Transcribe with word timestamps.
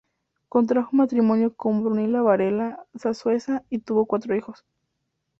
Contrajo 0.49 0.95
matrimonio 0.95 1.53
con 1.55 1.83
Brunilda 1.83 2.23
Varela 2.23 2.87
Sanhueza 2.95 3.61
y 3.69 3.77
tuvo 3.81 4.07
cuatro 4.07 4.35
hijos. 4.35 4.65